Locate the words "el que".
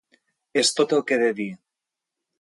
0.99-1.19